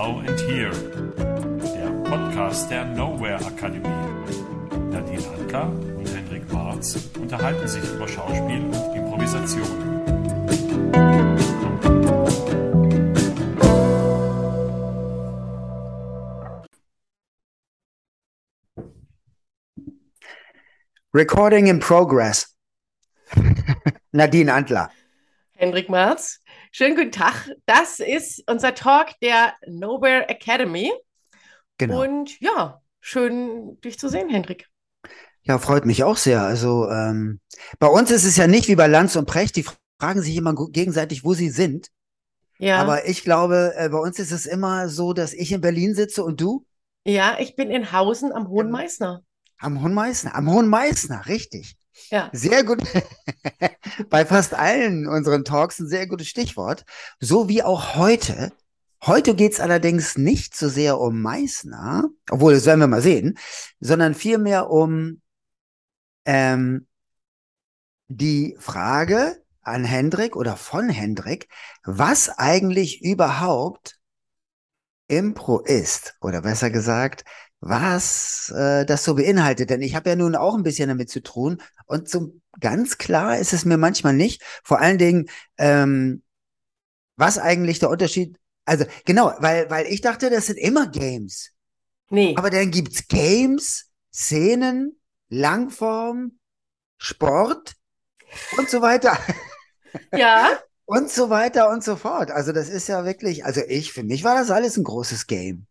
[0.00, 0.72] Now and Here,
[1.74, 3.84] der Podcast der Nowhere Akademie.
[4.90, 9.66] Nadine Anker und Hendrik Marz unterhalten sich über Schauspiel und Improvisation.
[21.12, 22.56] Recording in progress.
[24.12, 24.90] Nadine Antler.
[25.56, 26.40] Hendrik Marz.
[26.70, 27.50] Schönen guten Tag.
[27.66, 30.92] Das ist unser Talk der Nowhere Academy.
[31.78, 32.02] Genau.
[32.02, 34.68] Und ja, schön dich zu sehen, Hendrik.
[35.42, 36.42] Ja, freut mich auch sehr.
[36.42, 37.40] Also ähm,
[37.78, 39.66] bei uns ist es ja nicht wie bei Lanz und Precht, die
[39.98, 41.88] fragen sich immer gegenseitig, wo sie sind.
[42.58, 42.80] Ja.
[42.80, 46.22] Aber ich glaube, äh, bei uns ist es immer so, dass ich in Berlin sitze
[46.22, 46.66] und du
[47.06, 49.22] ja, ich bin in Hausen am Hohen Meißner.
[49.58, 50.34] am Hohen Meißner.
[50.34, 51.76] Am Hohen Meißner, richtig.
[52.08, 52.30] Ja.
[52.32, 52.82] Sehr gut.
[54.10, 56.84] Bei fast allen unseren Talks ein sehr gutes Stichwort.
[57.18, 58.52] So wie auch heute.
[59.04, 63.38] Heute geht's allerdings nicht so sehr um Meißner, obwohl, das werden wir mal sehen,
[63.80, 65.22] sondern vielmehr um
[66.26, 66.86] ähm,
[68.08, 71.48] die Frage an Hendrik oder von Hendrik,
[71.84, 73.98] was eigentlich überhaupt
[75.08, 76.16] Impro ist.
[76.20, 77.24] Oder besser gesagt,
[77.60, 79.70] was äh, das so beinhaltet.
[79.70, 81.62] Denn ich habe ja nun auch ein bisschen damit zu tun.
[81.86, 84.42] Und so ganz klar ist es mir manchmal nicht.
[84.64, 86.22] Vor allen Dingen, ähm,
[87.16, 88.36] was eigentlich der Unterschied.
[88.64, 91.50] Also genau, weil, weil ich dachte, das sind immer Games.
[92.08, 92.34] Nee.
[92.36, 96.38] Aber dann gibt's Games, Szenen, Langform,
[96.98, 97.74] Sport
[98.56, 99.18] und so weiter.
[100.12, 100.58] ja.
[100.86, 102.30] Und so weiter und so fort.
[102.32, 105.66] Also das ist ja wirklich, also ich, für mich war das alles ein großes Game.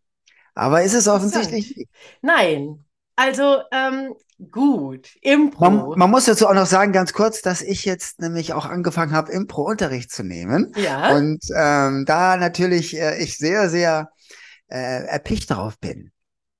[0.54, 1.88] Aber ist es offensichtlich nicht.
[2.22, 2.84] Nein.
[3.16, 4.14] Also, ähm,
[4.50, 5.10] gut.
[5.20, 5.70] Impro.
[5.70, 9.12] Man, man muss dazu auch noch sagen, ganz kurz, dass ich jetzt nämlich auch angefangen
[9.12, 10.72] habe, Impro-Unterricht zu nehmen.
[10.76, 11.14] ja.
[11.14, 14.10] Und ähm, da natürlich äh, ich sehr, sehr
[14.68, 16.10] äh, erpicht darauf bin,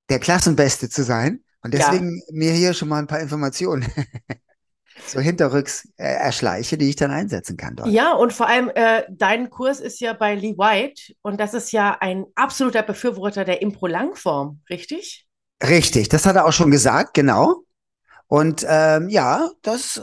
[0.08, 1.42] der Klassenbeste zu sein.
[1.62, 1.90] Und Ja.
[1.90, 3.86] deswegen mir hier schon mal ein paar Informationen
[5.06, 7.88] so hinterrücks äh, erschleiche, die ich dann einsetzen kann dort.
[7.88, 11.72] Ja, und vor allem, äh, dein Kurs ist ja bei Lee White und das ist
[11.72, 15.26] ja ein absoluter Befürworter der Impro-Langform, richtig?
[15.62, 17.64] Richtig, das hat er auch schon gesagt, genau.
[18.26, 20.02] Und ähm, ja, das äh,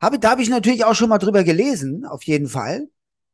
[0.00, 2.88] habe, da habe ich natürlich auch schon mal drüber gelesen, auf jeden Fall.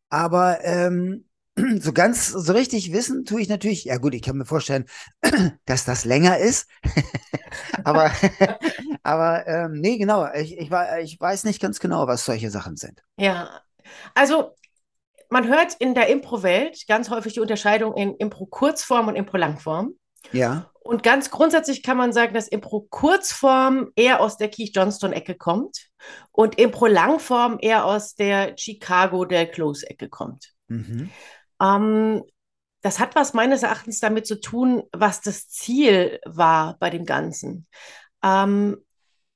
[0.09, 1.27] Aber ähm,
[1.81, 4.87] so ganz, so richtig wissen tue ich natürlich, ja gut, ich kann mir vorstellen,
[5.67, 6.69] dass das länger ist.
[7.85, 8.11] aber
[9.07, 10.71] aber ähm, nee, genau, ich, ich,
[11.03, 13.03] ich weiß nicht ganz genau, was solche Sachen sind.
[13.17, 13.61] Ja,
[14.15, 14.57] also
[15.31, 19.93] man hört in der Impro-Welt ganz häufig die Unterscheidung in Impro-Kurzform und Impro-Langform.
[20.33, 25.89] Ja, Und ganz grundsätzlich kann man sagen, dass Impro-Kurzform eher aus der Keith Johnston-Ecke kommt
[26.33, 30.53] und Impro-Langform eher aus der Chicago der Close-Ecke kommt.
[30.69, 31.11] mhm.
[31.61, 32.23] Ähm,
[32.83, 37.67] das hat was meines Erachtens damit zu tun, was das Ziel war bei dem Ganzen.
[38.23, 38.77] Ähm,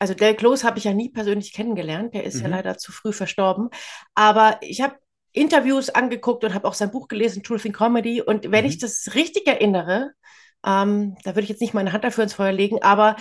[0.00, 2.54] also Del Close habe ich ja nie persönlich kennengelernt, der ist ja Mhm.
[2.54, 3.68] leider zu früh verstorben.
[4.16, 4.96] Aber ich habe
[5.32, 8.20] Interviews angeguckt und habe auch sein Buch gelesen, Truth in Comedy.
[8.20, 8.70] Und wenn Mhm.
[8.70, 10.10] ich das richtig erinnere,
[10.66, 13.14] ähm, da würde ich jetzt nicht meine Hand dafür ins Feuer legen, aber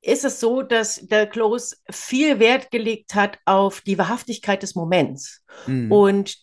[0.00, 5.42] ist es so, dass Del Close viel Wert gelegt hat auf die Wahrhaftigkeit des Moments
[5.66, 5.90] Mhm.
[5.90, 6.36] und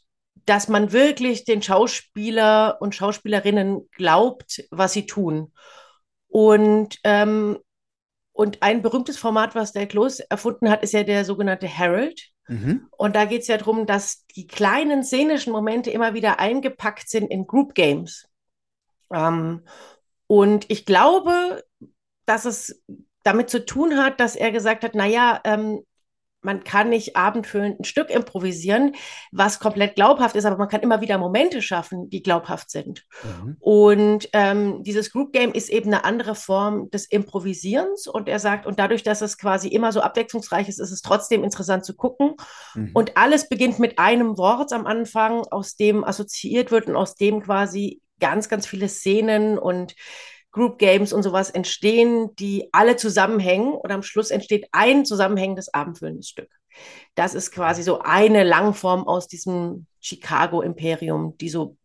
[0.45, 5.53] dass man wirklich den Schauspieler und Schauspielerinnen glaubt, was sie tun.
[6.27, 7.57] Und, ähm,
[8.35, 12.31] und ein berühmtes Format, was der Close erfunden hat, ist ja der sogenannte Herald.
[12.49, 12.89] Mhm.
[12.91, 17.31] Und da geht es ja darum, dass die kleinen szenischen Momente immer wieder eingepackt sind
[17.31, 18.27] in Group Games.
[19.09, 19.61] Ähm,
[20.27, 21.63] und ich glaube,
[22.25, 22.83] dass es
[23.23, 25.85] damit zu tun hat, dass er gesagt hat, naja, ähm,
[26.45, 28.95] man kann nicht abendfüllend ein Stück improvisieren,
[29.31, 33.03] was komplett glaubhaft ist, aber man kann immer wieder Momente schaffen, die glaubhaft sind.
[33.23, 33.57] Mhm.
[33.59, 38.07] Und ähm, dieses Group Game ist eben eine andere Form des Improvisierens.
[38.07, 41.43] Und er sagt, und dadurch, dass es quasi immer so abwechslungsreich ist, ist es trotzdem
[41.43, 42.35] interessant zu gucken.
[42.75, 42.91] Mhm.
[42.93, 47.41] Und alles beginnt mit einem Wort am Anfang, aus dem assoziiert wird und aus dem
[47.41, 49.95] quasi ganz, ganz viele Szenen und
[50.55, 56.29] Group Games und sowas entstehen, die alle zusammenhängen und am Schluss entsteht ein zusammenhängendes abendfüllendes
[56.29, 56.49] Stück.
[57.13, 61.75] Das ist quasi so eine Langform aus diesem Chicago-Imperium, die so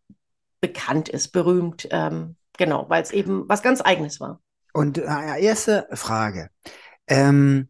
[0.61, 4.39] bekannt ist, berühmt, ähm, genau, weil es eben was ganz Eigenes war.
[4.71, 6.49] Und äh, erste Frage.
[7.07, 7.67] Ähm,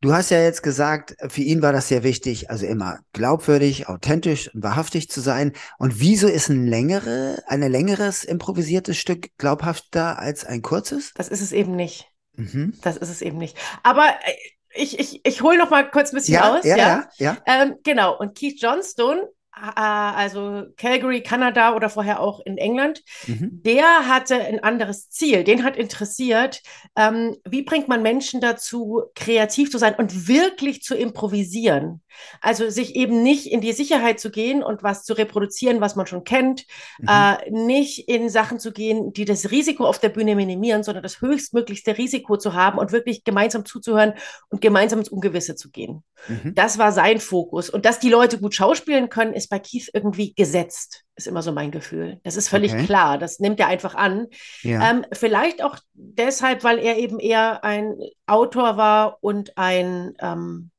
[0.00, 4.52] du hast ja jetzt gesagt, für ihn war das sehr wichtig, also immer glaubwürdig, authentisch
[4.54, 5.52] und wahrhaftig zu sein.
[5.78, 11.12] Und wieso ist ein längere, ein längeres improvisiertes Stück glaubhafter als ein kurzes?
[11.14, 12.06] Das ist es eben nicht.
[12.34, 12.74] Mhm.
[12.82, 13.56] Das ist es eben nicht.
[13.82, 14.34] Aber äh,
[14.74, 16.64] ich, ich, ich hole noch mal kurz ein bisschen Ja, aus.
[16.64, 17.36] ja, ja, ja.
[17.46, 18.16] Ähm, genau.
[18.16, 19.28] Und Keith Johnstone
[19.74, 23.62] also Calgary, Kanada oder vorher auch in England, Mhm.
[23.64, 25.44] der hatte ein anderes Ziel.
[25.44, 26.62] Den hat interessiert,
[26.96, 32.02] ähm, wie bringt man Menschen dazu, kreativ zu sein und wirklich zu improvisieren.
[32.40, 36.06] Also sich eben nicht in die Sicherheit zu gehen und was zu reproduzieren, was man
[36.06, 36.64] schon kennt,
[36.98, 37.08] Mhm.
[37.08, 41.20] äh, nicht in Sachen zu gehen, die das Risiko auf der Bühne minimieren, sondern das
[41.20, 44.14] höchstmöglichste Risiko zu haben und wirklich gemeinsam zuzuhören
[44.48, 46.02] und gemeinsam ins Ungewisse zu gehen.
[46.28, 46.54] Mhm.
[46.54, 47.70] Das war sein Fokus.
[47.70, 51.52] Und dass die Leute gut schauspielen können, ist bei Keith irgendwie gesetzt, ist immer so
[51.52, 52.20] mein Gefühl.
[52.24, 52.84] Das ist völlig Okay.
[52.86, 53.18] klar.
[53.18, 54.26] Das nimmt er einfach an.
[54.62, 54.90] Ja.
[54.90, 60.70] Ähm, vielleicht auch deshalb, weil er eben eher ein Autor war und ein, ähm,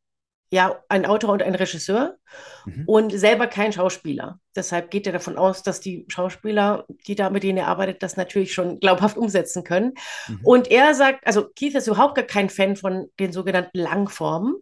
[0.51, 2.17] ja, ein Autor und ein Regisseur
[2.65, 2.83] Mhm.
[2.85, 4.39] und selber kein Schauspieler.
[4.55, 8.17] Deshalb geht er davon aus, dass die Schauspieler, die da mit denen er arbeitet, das
[8.17, 9.93] natürlich schon glaubhaft umsetzen können.
[10.27, 10.39] Mhm.
[10.43, 14.55] Und er sagt, also Keith ist überhaupt gar kein Fan von den sogenannten Langformen,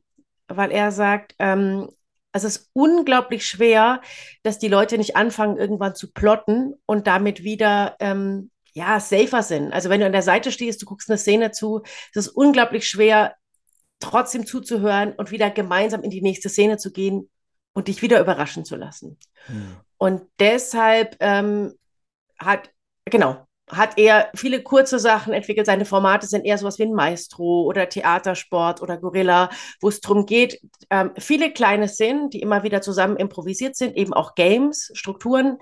[0.48, 1.90] weil er sagt, ähm,
[2.34, 4.02] es ist unglaublich schwer,
[4.44, 9.74] dass die Leute nicht anfangen, irgendwann zu plotten und damit wieder ähm, ja, safer sind.
[9.74, 11.82] Also wenn du an der Seite stehst, du guckst eine Szene zu,
[12.14, 13.34] es ist unglaublich schwer,
[14.00, 17.30] trotzdem zuzuhören und wieder gemeinsam in die nächste Szene zu gehen
[17.74, 19.18] und dich wieder überraschen zu lassen.
[19.48, 19.78] Mhm.
[19.98, 21.74] Und deshalb ähm,
[22.40, 22.70] hat,
[23.06, 25.66] genau, hat er viele kurze Sachen entwickelt.
[25.66, 29.50] Seine Formate sind eher sowas wie ein Maestro oder Theatersport oder Gorilla,
[29.82, 34.14] wo es darum geht, ähm, viele kleine Szenen, die immer wieder zusammen improvisiert sind, eben
[34.14, 35.58] auch Games, Strukturen,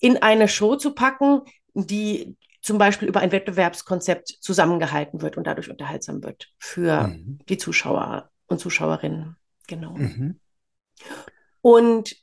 [0.00, 1.42] in eine Show zu packen,
[1.74, 7.38] die zum Beispiel über ein Wettbewerbskonzept zusammengehalten wird und dadurch unterhaltsam wird für Mhm.
[7.48, 9.36] die Zuschauer und Zuschauerinnen.
[9.68, 9.92] Genau.
[9.92, 10.40] Mhm.
[11.60, 12.16] Und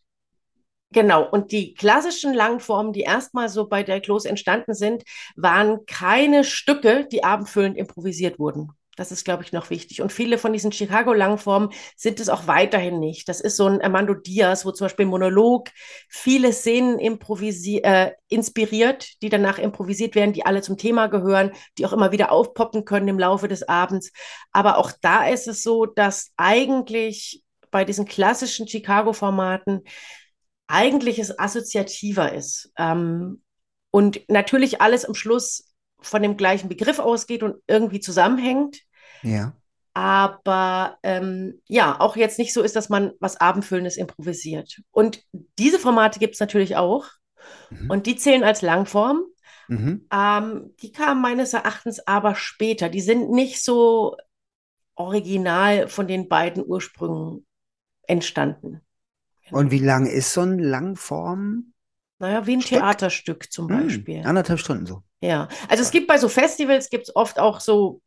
[0.92, 5.04] genau, und die klassischen Langformen, die erstmal so bei der Klos entstanden sind,
[5.38, 8.74] waren keine Stücke, die abendfüllend improvisiert wurden.
[8.96, 10.02] Das ist, glaube ich, noch wichtig.
[10.02, 13.28] Und viele von diesen Chicago-Langformen sind es auch weiterhin nicht.
[13.28, 15.70] Das ist so ein Armando Diaz, wo zum Beispiel Monolog
[16.10, 21.94] viele Szenen äh, inspiriert, die danach improvisiert werden, die alle zum Thema gehören, die auch
[21.94, 24.12] immer wieder aufpoppen können im Laufe des Abends.
[24.52, 29.82] Aber auch da ist es so, dass eigentlich bei diesen klassischen Chicago-Formaten
[30.68, 32.72] eigentlich es assoziativer ist.
[32.78, 33.42] Ähm,
[33.92, 35.73] und natürlich alles am Schluss
[36.04, 38.78] von dem gleichen Begriff ausgeht und irgendwie zusammenhängt.
[39.24, 39.54] Ja.
[39.96, 44.82] Aber ähm, ja, auch jetzt nicht so ist, dass man was Abendfüllendes improvisiert.
[44.92, 45.24] Und
[45.60, 47.06] diese Formate gibt es natürlich auch.
[47.70, 47.90] Mhm.
[47.92, 49.24] Und die zählen als Langform.
[49.68, 50.08] Mhm.
[50.12, 52.90] Ähm, die kamen meines Erachtens aber später.
[52.90, 54.18] Die sind nicht so
[54.96, 57.46] original von den beiden Ursprüngen
[58.08, 58.82] entstanden.
[59.52, 61.74] Und wie lang ist so ein Langform?
[62.20, 62.80] Naja, wie ein Stück?
[62.80, 64.22] Theaterstück zum Hm, Beispiel.
[64.26, 65.04] anderthalb Stunden so.
[65.24, 68.02] Ja, also es gibt bei so Festivals gibt es oft auch so,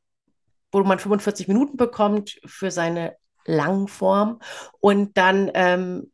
[0.71, 3.17] wo man 45 Minuten bekommt für seine
[3.47, 4.41] Langform
[4.81, 6.13] und dann ähm,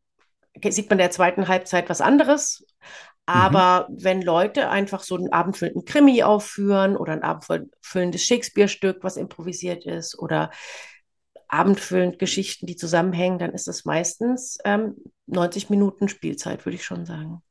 [0.63, 2.65] sieht man in der zweiten Halbzeit was anderes.
[3.27, 9.85] Aber wenn Leute einfach so einen abendfüllenden Krimi aufführen oder ein abendfüllendes Shakespeare-Stück, was improvisiert
[9.87, 10.51] ist, oder
[11.49, 14.95] abendfüllend Geschichten, die zusammenhängen, dann ist es meistens ähm,
[15.27, 17.43] 90 Minuten Spielzeit, würde ich schon sagen.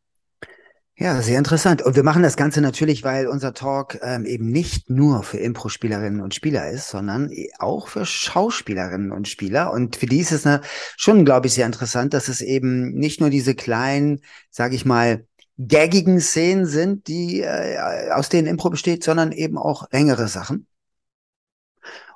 [0.98, 1.82] Ja, sehr interessant.
[1.82, 6.22] Und wir machen das Ganze natürlich, weil unser Talk ähm, eben nicht nur für Impro-Spielerinnen
[6.22, 9.72] und Spieler ist, sondern auch für Schauspielerinnen und Spieler.
[9.72, 10.62] Und für die ist es ne,
[10.98, 14.22] schon, glaube ich, sehr interessant, dass es eben nicht nur diese kleinen,
[14.52, 15.26] sage ich mal,
[15.58, 20.68] gaggigen Szenen sind, die äh, aus denen Impro besteht, sondern eben auch längere Sachen.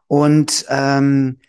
[0.08, 1.39] Und ähm,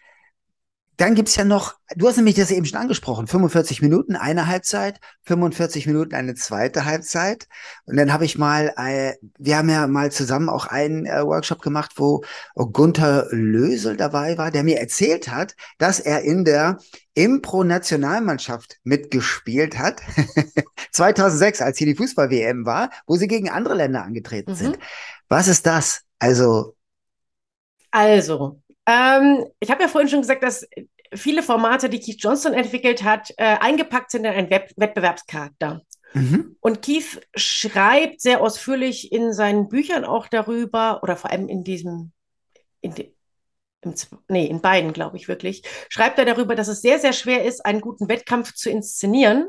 [0.98, 4.98] dann gibt's ja noch, du hast nämlich das eben schon angesprochen, 45 Minuten eine Halbzeit,
[5.24, 7.48] 45 Minuten eine zweite Halbzeit.
[7.84, 11.60] Und dann habe ich mal, äh, wir haben ja mal zusammen auch einen äh, Workshop
[11.60, 12.24] gemacht, wo
[12.54, 16.78] Gunther Lösel dabei war, der mir erzählt hat, dass er in der
[17.14, 20.00] Impro-Nationalmannschaft mitgespielt hat.
[20.92, 24.56] 2006, als hier die Fußball-WM war, wo sie gegen andere Länder angetreten Mhm.
[24.56, 24.78] sind.
[25.28, 26.02] Was ist das?
[26.18, 26.74] Also,
[27.90, 30.66] Also, ähm, ich habe ja vorhin schon gesagt, dass
[31.14, 35.82] viele Formate, die Keith Johnston entwickelt hat, äh, eingepackt sind in einen Web Wettbewerbscharakter.
[36.14, 41.64] mhm, Und Keith schreibt sehr ausführlich in seinen Büchern auch darüber, oder vor allem in
[41.64, 42.12] diesem,
[42.80, 43.12] in de,
[43.82, 43.94] im,
[44.28, 47.64] nee, in beiden, glaube ich wirklich, schreibt er darüber, dass es sehr, sehr schwer ist,
[47.64, 49.48] einen guten Wettkampf zu inszenieren,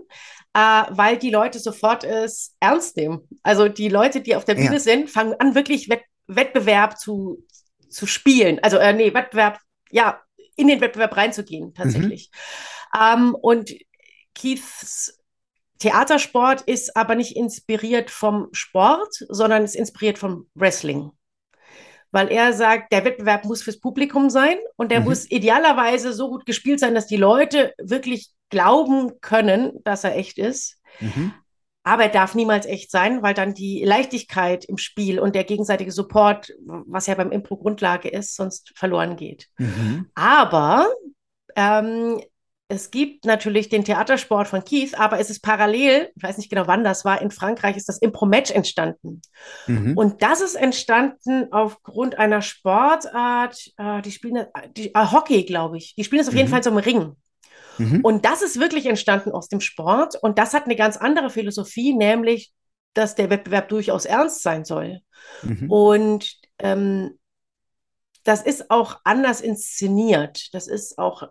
[0.53, 3.27] äh, weil die Leute sofort es ernst nehmen.
[3.43, 4.63] Also die Leute, die auf der Ja.
[4.65, 7.45] Bühne sind, fangen an, wirklich Wett Wettbewerb zu,
[7.89, 8.59] zu spielen.
[8.63, 9.59] Also, äh, nee, Wettbewerb,
[9.91, 10.21] ja,
[10.55, 12.31] in den Wettbewerb reinzugehen, tatsächlich.
[12.99, 13.71] Ähm, und
[14.35, 15.13] Keiths
[15.79, 21.11] Theatersport ist aber nicht inspiriert vom Sport, sondern ist inspiriert vom Wrestling.
[22.11, 25.05] weil er sagt, der Wettbewerb muss fürs Publikum sein und der Mhm.
[25.07, 30.37] muss idealerweise so gut gespielt sein, dass die Leute wirklich glauben können, dass er echt
[30.37, 30.77] ist.
[31.01, 31.33] Mhm.
[31.87, 35.91] Aber er darf niemals echt sein, weil dann die Leichtigkeit im Spiel und der gegenseitige
[35.93, 39.47] Support, was ja beim Impro Grundlage ist, sonst verloren geht.
[39.57, 40.09] Mhm.
[40.13, 40.87] Aber
[41.55, 42.19] ähm,
[42.67, 46.67] es gibt natürlich den Theatersport von Keith, aber es ist parallel, ich weiß nicht genau
[46.67, 49.21] wann das war, in Frankreich ist das Impro-Match entstanden.
[49.67, 49.95] Mhm.
[49.95, 55.77] Und das ist entstanden aufgrund einer Sportart, äh, die spielen das- die, äh, Hockey, glaube
[55.77, 55.95] ich.
[55.95, 56.51] Die spielen das auf jeden Mhm.
[56.51, 57.15] Fall so im Ring.
[57.77, 58.01] Mhm.
[58.01, 60.15] Und das ist wirklich entstanden aus dem Sport.
[60.21, 62.51] Und das hat eine ganz andere Philosophie, nämlich,
[62.93, 64.99] dass der Wettbewerb durchaus ernst sein soll.
[65.43, 65.71] Mhm.
[65.71, 67.17] Und ähm,
[68.23, 70.53] das ist auch anders inszeniert.
[70.53, 71.23] Das ist auch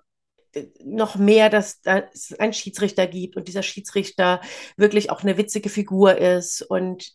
[0.53, 4.41] äh, noch mehr, dass da es einen Schiedsrichter gibt und dieser Schiedsrichter
[4.77, 7.13] wirklich auch eine witzige Figur ist und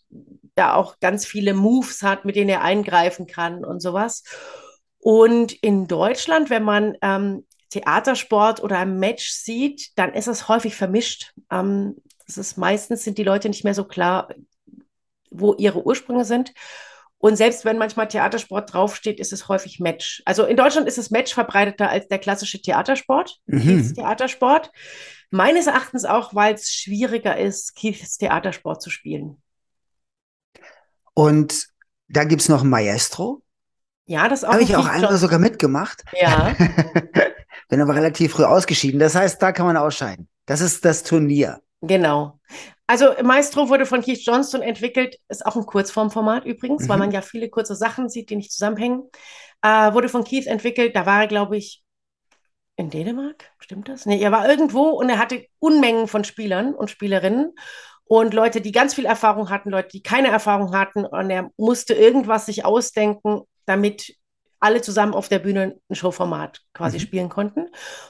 [0.56, 4.24] da auch ganz viele Moves hat, mit denen er eingreifen kann und sowas.
[5.00, 10.76] Und in Deutschland, wenn man ähm, Theatersport oder ein Match sieht, dann ist es häufig
[10.76, 11.34] vermischt.
[11.50, 11.96] Ähm,
[12.28, 14.30] das ist meistens sind die Leute nicht mehr so klar,
[15.32, 16.54] wo ihre Ursprünge sind.
[17.18, 20.24] Und selbst wenn manchmal Theatersport draufsteht, ist es häufig Match.
[20.26, 23.94] Also in Deutschland ist es Match verbreiteter als der klassische Theatersport, Mhm.
[23.94, 24.72] Theatersport.
[25.30, 29.42] Meines Erachtens auch, weil es schwieriger ist, Keiths Theatersport zu spielen.
[31.14, 31.68] Und
[32.08, 33.44] da gibt's noch Maestro.
[34.06, 36.04] Ja, das auch Habe ich auch einmal sogar mitgemacht.
[36.20, 36.56] Ja,
[37.72, 39.00] Bin aber relativ früh ausgeschieden.
[39.00, 40.28] Das heißt, da kann man ausscheiden.
[40.46, 41.62] Das ist das Turnier.
[41.82, 42.40] genau.
[42.86, 47.00] Also Maestro wurde von Keith Johnston entwickelt, ist auch ein Kurzformformat übrigens, weil Mhm.
[47.00, 49.04] man ja viele kurze Sachen sieht, die nicht zusammenhängen.
[49.62, 51.84] Äh, wurde von Keith entwickelt, da war er, glaube ich,
[52.76, 54.06] in Dänemark, stimmt das?
[54.06, 57.54] Nee, er war irgendwo und er hatte Unmengen von Spielern und Spielerinnen
[58.06, 61.94] und Leute, die ganz viel Erfahrung hatten, Leute, die keine Erfahrung hatten und er musste
[61.94, 64.16] irgendwas sich ausdenken, damit
[64.62, 67.02] alle zusammen auf der Bühne ein Showformat quasi Mhm.
[67.02, 67.68] spielen konnten.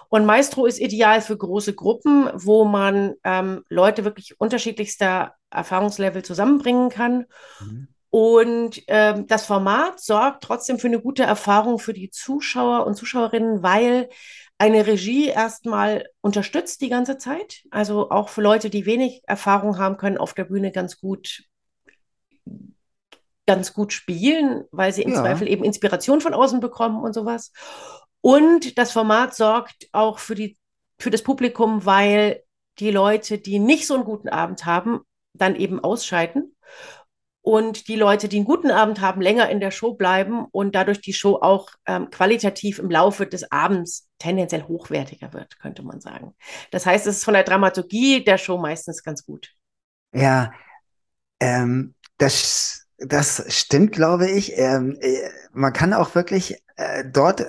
[0.09, 6.89] Und Maestro ist ideal für große Gruppen, wo man ähm, Leute wirklich unterschiedlichster Erfahrungslevel zusammenbringen
[6.89, 7.25] kann.
[7.59, 7.87] Mhm.
[8.09, 13.63] Und ähm, das Format sorgt trotzdem für eine gute Erfahrung für die Zuschauer und Zuschauerinnen,
[13.63, 14.09] weil
[14.57, 17.63] eine Regie erstmal unterstützt die ganze Zeit.
[17.71, 21.43] Also auch für Leute, die wenig Erfahrung haben, können auf der Bühne ganz gut,
[23.51, 25.21] ganz gut spielen, weil sie im Ja.
[25.21, 27.51] Zweifel eben Inspiration von außen bekommen und sowas.
[28.21, 30.57] Und das Format sorgt auch für die,
[30.99, 32.43] für das Publikum, weil
[32.79, 35.01] die Leute, die nicht so einen guten Abend haben,
[35.33, 36.55] dann eben ausscheiden.
[37.43, 41.01] Und die Leute, die einen guten Abend haben, länger in der Show bleiben und dadurch
[41.01, 46.35] die Show auch ähm, qualitativ im Laufe des Abends tendenziell hochwertiger wird, könnte man sagen.
[46.69, 49.49] Das heißt, es ist von der Dramaturgie der Show meistens ganz gut.
[50.13, 50.51] Ja,
[51.39, 54.57] ähm, das, das stimmt, glaube ich.
[54.57, 57.45] Ähm, äh, man kann auch wirklich äh, dort äh,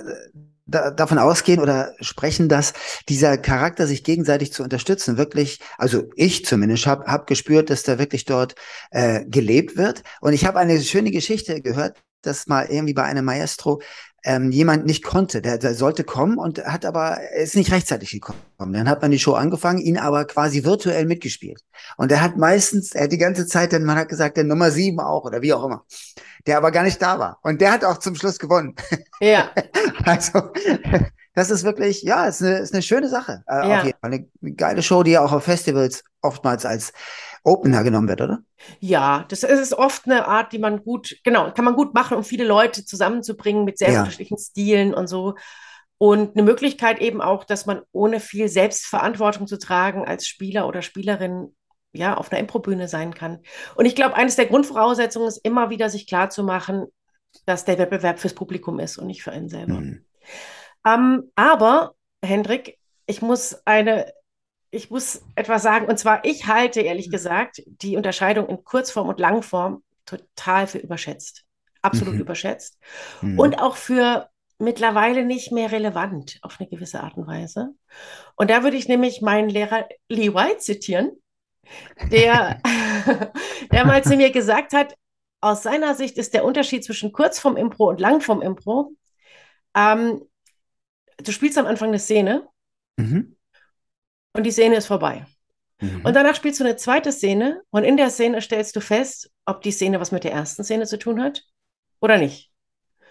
[0.67, 2.73] da, davon ausgehen oder sprechen, dass
[3.09, 7.99] dieser Charakter sich gegenseitig zu unterstützen wirklich, also ich zumindest habe hab gespürt, dass da
[7.99, 8.55] wirklich dort
[8.91, 10.03] äh, gelebt wird.
[10.21, 13.81] Und ich habe eine schöne Geschichte gehört, dass mal irgendwie bei einem Maestro
[14.25, 15.43] ähm, jemand nicht konnte.
[15.43, 18.41] Der, der sollte kommen und hat aber er ist nicht rechtzeitig gekommen.
[18.59, 21.63] Dann hat man die Show angefangen, ihn aber quasi virtuell mitgespielt.
[21.97, 24.71] Und er hat meistens, er hat die ganze Zeit, dann man hat gesagt, der Nummer
[24.71, 25.85] sieben auch oder wie auch immer,
[26.47, 27.39] der aber gar nicht da war.
[27.43, 28.77] Und der hat auch zum Schluss gewonnen.
[29.21, 29.51] Ja,
[30.05, 30.53] Also
[31.35, 33.43] das ist wirklich, ja, ist eine, ist eine schöne Sache.
[33.47, 33.79] Äh, Ja.
[33.79, 36.93] Auf jeden Fall eine, eine geile Show, die ja auch auf Festivals oftmals als
[37.45, 38.41] Opener genommen wird, oder?
[38.81, 42.25] ja, das ist oft eine Art, die man gut, genau, kann man gut machen, um
[42.25, 44.01] viele Leute zusammenzubringen mit sehr Ja.
[44.01, 45.35] unterschiedlichen Stilen und so.
[45.99, 50.83] Und eine Möglichkeit eben auch, dass man ohne viel Selbstverantwortung zu tragen als Spieler oder
[50.83, 51.55] Spielerin
[51.93, 53.41] ja auf einer Improbühne sein kann.
[53.77, 56.87] Und ich glaube, eines der Grundvoraussetzungen ist immer wieder sich klarzumachen,
[57.47, 59.75] dass der Wettbewerb fürs Publikum ist und nicht für einen selber.
[59.75, 60.05] Mhm.
[60.87, 64.13] Ähm, aber, Hendrik, ich muss eine,
[64.71, 65.87] ich muss etwas sagen.
[65.87, 71.45] Und zwar, ich halte ehrlich gesagt die Unterscheidung in Kurzform und Langform total für überschätzt.
[71.83, 72.21] Absolut Mhm.
[72.21, 72.79] überschätzt.
[73.21, 73.39] Mhm.
[73.39, 77.71] Und auch für mittlerweile nicht mehr relevant auf eine gewisse Art und Weise.
[78.37, 81.11] Und da würde ich nämlich meinen Lehrer Lee White zitieren,
[82.11, 82.61] der,
[83.73, 84.95] der mal zu mir gesagt hat,
[85.41, 88.93] aus seiner Sicht ist der Unterschied zwischen Kurzform-Impro und Langform-Impro,
[89.75, 90.23] ähm,
[91.19, 92.47] du spielst am Anfang eine Szene
[92.99, 93.37] Mhm.
[94.35, 95.25] und die Szene ist vorbei.
[95.81, 96.05] Mhm.
[96.05, 99.63] Und danach spielst du eine zweite Szene und in der Szene stellst du fest, ob
[99.63, 101.45] die Szene was mit der ersten Szene zu tun hat
[102.01, 102.51] oder nicht.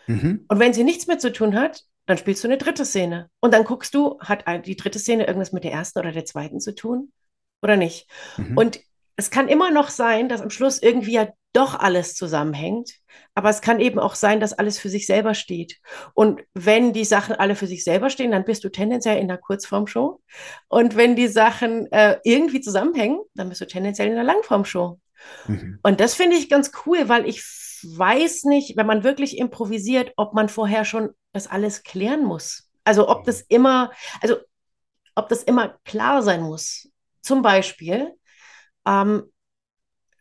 [0.08, 0.46] Mhm.
[0.48, 3.30] Und wenn sie nichts mit zu tun hat, dann spielst du eine dritte Szene.
[3.40, 6.60] Und dann guckst du, hat die dritte Szene irgendwas mit der ersten oder der zweiten
[6.60, 7.12] zu tun
[7.62, 8.08] oder nicht?
[8.38, 8.58] Mhm.
[8.58, 8.80] Und
[9.22, 12.96] es kann immer noch sein, dass am Schluss irgendwie ja doch alles zusammenhängt.
[13.36, 15.78] Aber es kann eben auch sein, dass alles für sich selber steht.
[16.16, 19.38] Und wenn die Sachen alle für sich selber stehen, dann bist du tendenziell in der
[19.38, 20.22] Kurzformshow.
[20.70, 25.00] Und wenn die Sachen äh, irgendwie zusammenhängen, dann bist du tendenziell in der Langformshow.
[25.46, 25.78] Mhm.
[25.84, 27.44] Und das finde ich ganz cool, weil ich
[27.84, 32.72] weiß nicht, wenn man wirklich improvisiert, ob man vorher schon das alles klären muss.
[32.86, 34.38] Also ob das immer, also
[35.14, 36.90] ob das immer klar sein muss.
[37.22, 38.16] Zum Beispiel
[38.86, 39.24] ähm,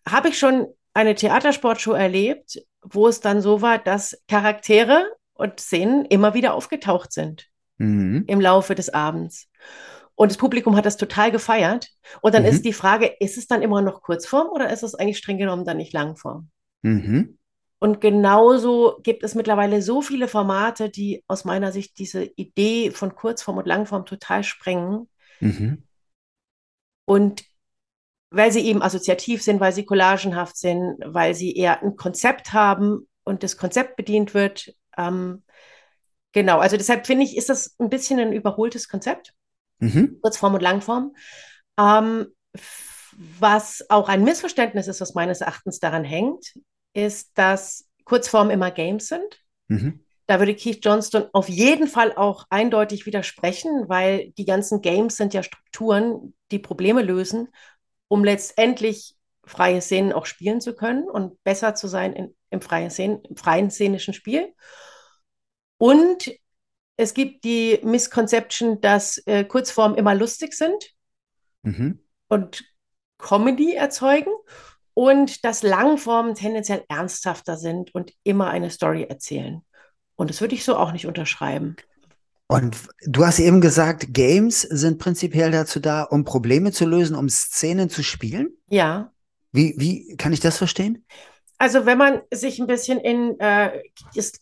[0.06, 6.04] habe ich schon eine Theatersportshow erlebt, wo es dann so war, dass Charaktere und Szenen
[6.04, 7.48] immer wieder aufgetaucht sind
[7.78, 8.24] mhm.
[8.26, 9.48] im Laufe des Abends.
[10.14, 11.88] Und das Publikum hat das total gefeiert.
[12.20, 12.50] Und dann mhm.
[12.50, 15.64] ist die Frage, ist es dann immer noch Kurzform oder ist es eigentlich streng genommen
[15.64, 16.50] dann nicht Langform?
[16.82, 17.38] Mhm.
[17.78, 23.14] Und genauso gibt es mittlerweile so viele Formate, die aus meiner Sicht diese Idee von
[23.14, 25.08] Kurzform und Langform total sprengen.
[25.40, 25.84] Mhm.
[27.06, 27.42] Und
[28.30, 33.08] weil sie eben assoziativ sind, weil sie collagenhaft sind, weil sie eher ein Konzept haben
[33.25, 34.75] und das Konzept bedient wird.
[34.96, 35.42] Ähm,
[36.32, 39.34] genau, also deshalb finde ich, ist das ein bisschen ein überholtes Konzept,
[39.80, 40.18] mhm.
[40.22, 41.14] Kurzform und Langform.
[41.78, 42.28] Ähm,
[43.38, 46.54] was auch ein Missverständnis ist, was meines Erachtens daran hängt,
[46.94, 49.40] ist, dass Kurzformen immer Games sind.
[49.68, 50.04] Mhm.
[50.26, 55.34] Da würde Keith Johnston auf jeden Fall auch eindeutig widersprechen, weil die ganzen Games sind
[55.34, 57.49] ja Strukturen, die Probleme lösen
[58.10, 59.14] um letztendlich
[59.44, 63.36] freie Szenen auch spielen zu können und besser zu sein in, im, freien Szenen, im
[63.36, 64.52] freien szenischen Spiel.
[65.78, 66.30] Und
[66.96, 70.90] es gibt die Misconception, dass äh, Kurzformen immer lustig sind
[71.62, 72.00] mhm.
[72.28, 72.64] und
[73.18, 74.32] Comedy erzeugen
[74.92, 79.64] und dass Langformen tendenziell ernsthafter sind und immer eine Story erzählen.
[80.16, 81.76] Und das würde ich so auch nicht unterschreiben.
[82.50, 82.76] Und
[83.07, 87.88] du hast eben gesagt, Games sind prinzipiell dazu da, um Probleme zu lösen, um Szenen
[87.90, 88.49] zu spielen?
[88.69, 89.12] Ja.
[89.52, 91.07] Wie, wie kann ich das verstehen?
[91.59, 93.80] Also wenn man sich ein bisschen in äh,
[94.16, 94.33] das,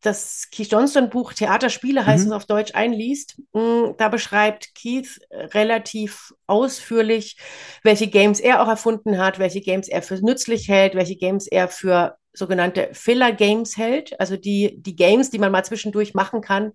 [0.00, 2.30] das Keith Johnston Buch Theaterspiele heißt mhm.
[2.30, 7.36] es auf Deutsch einliest, mh, hm, da beschreibt Keith relativ ausführlich,
[7.82, 11.66] welche Games er auch erfunden hat, welche Games er für nützlich hält, welche Games er
[11.66, 16.72] für sogenannte Filler Games hält, also die, die Games, die man mal zwischendurch machen kann,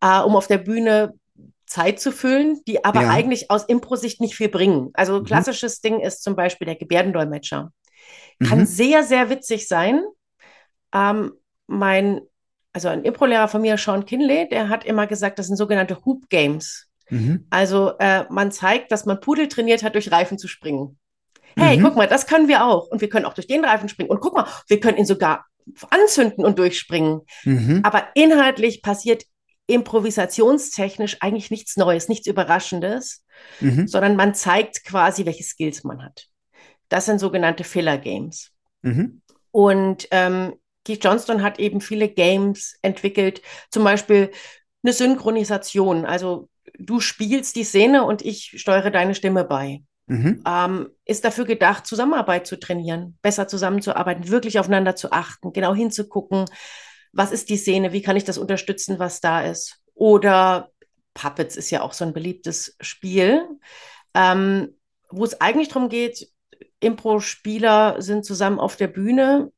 [0.00, 1.14] äh, um auf der Bühne
[1.66, 3.10] Zeit zu füllen, die aber ja.
[3.10, 4.90] eigentlich aus Impro-Sicht nicht viel bringen.
[4.94, 5.24] Also mhm.
[5.24, 7.72] klassisches Ding ist zum Beispiel der Gebärdendolmetscher.
[8.46, 8.66] Kann mhm.
[8.66, 10.02] sehr, sehr witzig sein.
[10.94, 11.32] Ähm,
[11.66, 12.20] mein,
[12.72, 16.28] also ein Impro-Lehrer von mir, Sean Kinley, der hat immer gesagt, das sind sogenannte Hoop
[16.28, 16.86] Games.
[17.10, 17.46] Mhm.
[17.50, 20.98] Also äh, man zeigt, dass man Pudel trainiert hat, durch Reifen zu springen.
[21.58, 21.82] Hey, mhm.
[21.82, 22.88] guck mal, das können wir auch.
[22.88, 24.10] Und wir können auch durch den Reifen springen.
[24.10, 25.46] Und guck mal, wir können ihn sogar
[25.90, 27.22] anzünden und durchspringen.
[27.44, 27.80] Mhm.
[27.82, 29.24] Aber inhaltlich passiert
[29.66, 33.24] improvisationstechnisch eigentlich nichts Neues, nichts Überraschendes,
[33.60, 33.88] mhm.
[33.88, 36.26] sondern man zeigt quasi, welche Skills man hat.
[36.88, 38.52] Das sind sogenannte Filler Games.
[38.82, 39.22] Mhm.
[39.50, 44.30] Und ähm, Keith Johnston hat eben viele Games entwickelt, zum Beispiel
[44.84, 46.06] eine Synchronisation.
[46.06, 46.48] Also
[46.78, 49.82] du spielst die Szene und ich steuere deine Stimme bei.
[50.06, 50.44] Mhm.
[50.46, 56.44] Ähm, ist dafür gedacht, Zusammenarbeit zu trainieren, besser zusammenzuarbeiten, wirklich aufeinander zu achten, genau hinzugucken,
[57.16, 59.80] was ist die Szene, wie kann ich das unterstützen, was da ist.
[59.94, 60.70] Oder
[61.14, 63.42] Puppets ist ja auch so ein beliebtes Spiel,
[64.12, 64.76] ähm,
[65.08, 66.28] wo es eigentlich darum geht,
[66.80, 69.50] Impro-Spieler sind zusammen auf der Bühne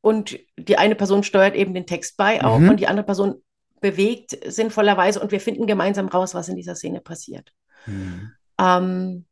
[0.00, 2.70] und die eine Person steuert eben den Text bei auch mhm.
[2.70, 3.42] und die andere Person
[3.80, 7.52] bewegt sinnvollerweise und wir finden gemeinsam raus, was in dieser Szene passiert.
[7.86, 8.32] Mhm.
[8.60, 9.24] Ähm,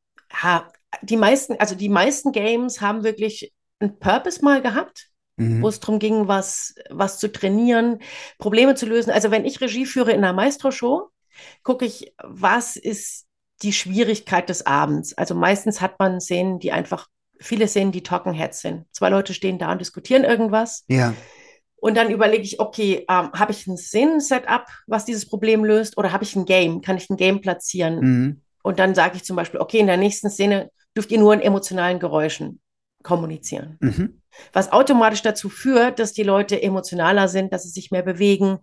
[0.42, 0.68] ja,
[1.02, 5.62] die meisten, also die meisten Games haben wirklich einen Purpose mal gehabt mhm.
[5.62, 8.01] wo es darum ging, was, was zu trainieren,
[8.38, 9.11] Probleme zu lösen.
[9.11, 11.09] Also wenn ich Regie führe in einer Maestro-Show,
[11.62, 13.27] gucke ich, was ist
[13.62, 15.16] die Schwierigkeit des Abends.
[15.16, 18.85] Also meistens hat man Szenen, die einfach, viele Szenen, die Talking Heads sind.
[18.92, 20.85] Zwei Leute stehen da und diskutieren irgendwas.
[20.88, 21.14] Ja.
[21.77, 26.12] Und dann überlege ich, okay, ähm, habe ich ein Szenen-Setup, was dieses Problem löst, oder
[26.12, 26.81] habe ich ein Game?
[26.81, 28.01] Kann ich ein Game platzieren?
[28.01, 28.42] Mhm.
[28.62, 31.40] Und dann sage ich zum Beispiel, okay, in der nächsten Szene dürft ihr nur in
[31.40, 32.61] emotionalen Geräuschen
[33.06, 33.78] kommunizieren.
[33.80, 34.20] Mhm.
[34.52, 38.58] Was automatisch dazu führt, dass die Leute emotionaler sind, dass sie sich mehr bewegen,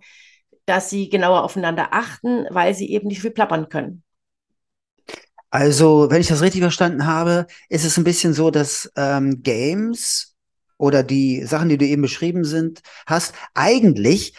[0.66, 4.04] dass sie genauer aufeinander achten, weil sie eben nicht viel plappern können.
[5.50, 10.36] Also, wenn ich das richtig verstanden habe, ist es ein bisschen so, dass ähm, Games
[10.78, 14.36] oder die Sachen, die du eben beschrieben sind, hast, eigentlich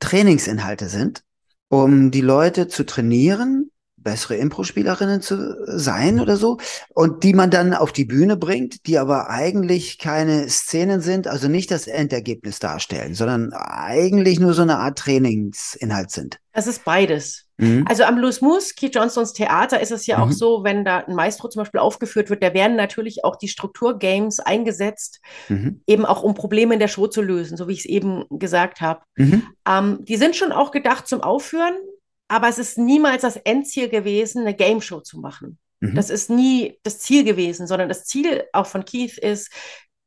[0.00, 1.22] Trainingsinhalte sind,
[1.68, 3.70] um die Leute zu trainieren,
[4.04, 6.58] bessere Impro-Spielerinnen zu sein oder so
[6.90, 11.48] und die man dann auf die Bühne bringt, die aber eigentlich keine Szenen sind, also
[11.48, 16.38] nicht das Endergebnis darstellen, sondern eigentlich nur so eine Art Trainingsinhalt sind.
[16.52, 17.46] Es ist beides.
[17.56, 17.84] Mhm.
[17.88, 20.32] Also am Louis Moose, Keith Johnstons Theater ist es ja auch Mhm.
[20.32, 24.38] so, wenn da ein Maestro zum Beispiel aufgeführt wird, da werden natürlich auch die Strukturgames
[24.40, 25.80] eingesetzt, Mhm.
[25.86, 28.80] eben auch um Probleme in der Show zu lösen, so wie ich es eben gesagt
[28.80, 29.00] habe.
[29.16, 29.44] Mhm.
[29.66, 31.74] Ähm, die sind schon auch gedacht zum Aufführen,
[32.28, 35.58] aber es ist niemals das Endziel gewesen, eine Game Show zu machen.
[35.80, 35.94] Mhm.
[35.94, 39.50] Das ist nie das Ziel gewesen, sondern das Ziel auch von Keith ist,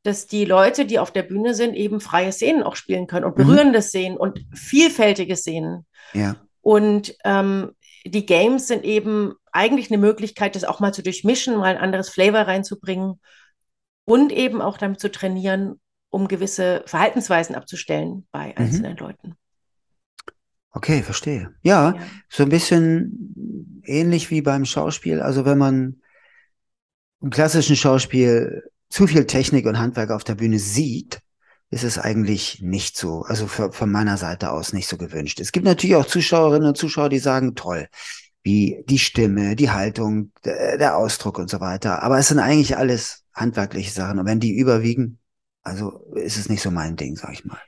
[0.02, 3.36] dass die Leute, die auf der Bühne sind, eben freie Szenen auch spielen können und
[3.36, 3.42] Mhm.
[3.46, 5.86] berührende Szenen und vielfältige Szenen.
[6.12, 6.36] Ja.
[6.60, 7.72] Und ähm,
[8.06, 12.08] die Games sind eben eigentlich eine Möglichkeit, das auch mal zu durchmischen, mal ein anderes
[12.08, 13.20] Flavor reinzubringen
[14.04, 19.34] und eben auch damit zu trainieren, um gewisse Verhaltensweisen abzustellen bei einzelnen Leuten.
[20.72, 21.54] Okay, verstehe.
[21.62, 22.02] Ja, Ja.
[22.28, 25.20] so ein bisschen ähnlich wie beim Schauspiel.
[25.20, 26.00] Also wenn man
[27.20, 31.20] im klassischen Schauspiel zu viel Technik und Handwerk auf der Bühne sieht,
[31.70, 35.40] ist es eigentlich nicht so, also für, von meiner Seite aus nicht so gewünscht.
[35.40, 37.88] Es gibt natürlich auch Zuschauerinnen und Zuschauer, die sagen, toll,
[38.42, 42.02] wie die Stimme, die Haltung, der, der Ausdruck und so weiter.
[42.02, 44.18] Aber es sind eigentlich alles handwerkliche Sachen.
[44.18, 45.18] Und wenn die überwiegen,
[45.62, 47.58] also ist es nicht so mein Ding, sag ich mal.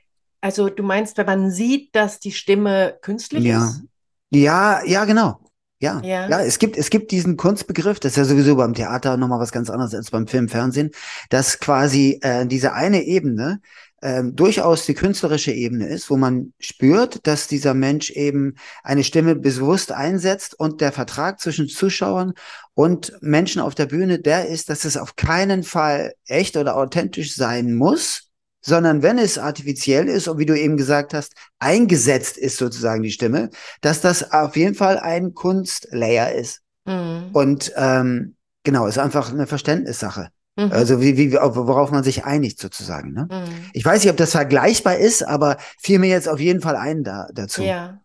[0.41, 3.67] Also du meinst, wenn man sieht, dass die Stimme künstlich Ja.
[3.67, 3.83] ist?
[4.31, 5.41] Ja, ja, genau.
[5.83, 6.29] Ja, Ja.
[6.29, 9.51] ja, es gibt, es gibt diesen Kunstbegriff, das ist ja sowieso beim Theater nochmal was
[9.51, 10.91] ganz anderes als beim Film, Fernsehen,
[11.31, 13.61] dass quasi äh, diese eine Ebene
[14.03, 19.37] ähm, durchaus die künstlerische Ebene ist, wo man spürt, dass dieser Mensch eben eine Stimme
[19.37, 22.35] bewusst einsetzt und der Vertrag zwischen Zuschauern
[22.75, 27.35] und Menschen auf der Bühne, der ist, dass es auf keinen Fall echt oder authentisch
[27.35, 28.30] sein muss,
[28.61, 33.11] sondern wenn es artifiziell ist und wie du eben gesagt hast, eingesetzt ist sozusagen die
[33.13, 36.61] Stimme, dass das auf jeden Fall ein Kunstlayer ist.
[36.85, 37.31] Mhm.
[37.33, 40.29] Und ähm, genau, ist einfach eine Verständnissache.
[40.57, 40.73] Mhm.
[40.73, 43.13] Also wie, wie, worauf man sich einigt sozusagen.
[43.13, 43.29] Ne?
[43.31, 43.71] Mhm.
[43.73, 47.05] Ich weiß nicht, ob das vergleichbar ist, aber fiel mir jetzt auf jeden Fall ein
[47.05, 47.63] da, dazu.
[47.63, 48.01] Ja.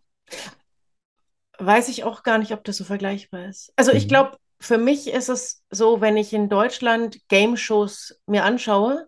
[1.57, 3.71] Weiß ich auch gar nicht, ob das so vergleichbar ist.
[3.75, 4.09] Also ich Mhm.
[4.09, 9.07] glaube, für mich ist es so, wenn ich in Deutschland Game-Shows mir anschaue,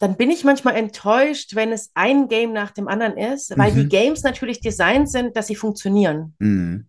[0.00, 3.84] dann bin ich manchmal enttäuscht, wenn es ein Game nach dem anderen ist, weil die
[3.84, 3.88] Mhm.
[3.90, 6.34] Games natürlich designt sind, dass sie funktionieren.
[6.38, 6.88] Mhm.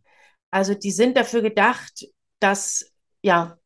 [0.49, 2.07] Also die sind dafür gedacht,
[2.39, 3.57] dass, ja,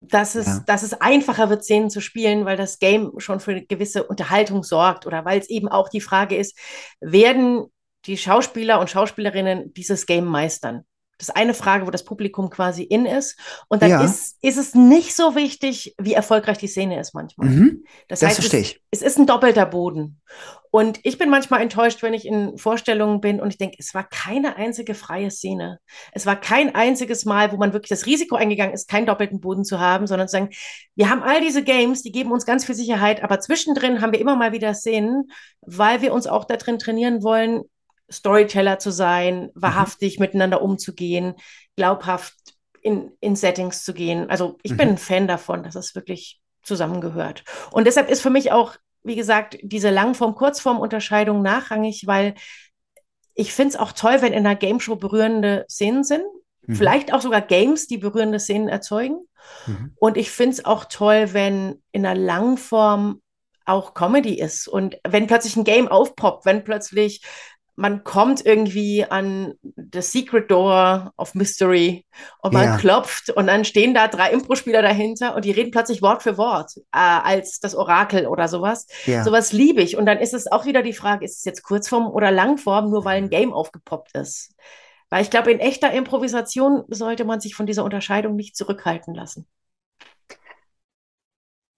[0.00, 0.62] dass es, Ja.
[0.66, 4.62] dass es einfacher wird, Szenen zu spielen, weil das Game schon für eine gewisse Unterhaltung
[4.62, 6.56] sorgt oder weil es eben auch die Frage ist,
[7.00, 7.66] werden
[8.04, 10.84] die Schauspieler und Schauspielerinnen dieses Game meistern?
[11.18, 13.38] Das ist eine Frage, wo das Publikum quasi in ist.
[13.68, 14.04] Und dann Ja.
[14.04, 17.48] ist, ist es nicht so wichtig, wie erfolgreich die Szene ist manchmal.
[17.48, 17.84] Mhm.
[18.08, 18.82] Das Das heißt, verstehe es, ich.
[18.90, 20.20] es ist ein doppelter Boden.
[20.70, 24.04] Und ich bin manchmal enttäuscht, wenn ich in Vorstellungen bin und ich denke, es war
[24.04, 25.78] keine einzige freie Szene.
[26.12, 29.64] Es war kein einziges Mal, wo man wirklich das Risiko eingegangen ist, keinen doppelten Boden
[29.64, 30.50] zu haben, sondern zu sagen,
[30.94, 34.20] wir haben all diese Games, die geben uns ganz viel Sicherheit, aber zwischendrin haben wir
[34.20, 35.30] immer mal wieder Szenen,
[35.62, 37.62] weil wir uns auch da drin trainieren wollen,
[38.10, 41.34] Storyteller zu sein, wahrhaftig miteinander umzugehen,
[41.76, 42.34] glaubhaft
[42.82, 44.30] in, in Settings zu gehen.
[44.30, 44.94] Also ich bin Mhm.
[44.94, 47.44] ein Fan davon, dass es wirklich zusammengehört.
[47.72, 52.34] Und deshalb ist für mich auch, wie gesagt, diese Langform-Kurzform-Unterscheidung nachrangig, weil
[53.34, 56.24] ich finde es auch toll, wenn in einer Game Show berührende Szenen sind.
[56.62, 56.74] Mhm.
[56.74, 59.18] Vielleicht auch sogar Games, die berührende Szenen erzeugen.
[59.66, 59.92] Mhm.
[59.96, 63.20] Und ich finde es auch toll, wenn in einer Langform
[63.64, 64.68] auch Comedy ist.
[64.68, 67.22] Und wenn plötzlich ein Game aufpoppt, wenn plötzlich
[67.76, 72.06] man kommt irgendwie an the Secret Door of Mystery
[72.40, 72.76] und man Ja.
[72.78, 76.72] klopft und dann stehen da drei Impro-Spieler dahinter und die reden plötzlich Wort für Wort
[76.76, 78.86] äh, als das Orakel oder sowas.
[79.04, 79.22] Ja.
[79.22, 79.96] Sowas liebe ich.
[79.96, 83.04] Und dann ist es auch wieder die Frage, ist es jetzt Kurzform oder Langform, nur
[83.04, 84.54] weil ein Game aufgepoppt ist?
[85.10, 89.46] Weil ich glaube, in echter Improvisation sollte man sich von dieser Unterscheidung nicht zurückhalten lassen.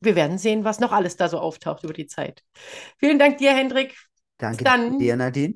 [0.00, 2.42] Wir werden sehen, was noch alles da so auftaucht über die Zeit.
[2.98, 3.96] Vielen Dank dir, Hendrik.
[4.38, 4.98] Danke dann.
[4.98, 5.54] dir, Nadine.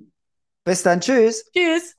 [0.65, 1.01] Bis dann.
[1.01, 1.51] Tschüss.
[1.53, 1.97] Tschüss.